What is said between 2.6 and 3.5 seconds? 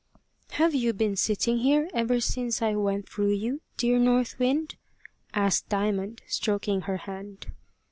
went through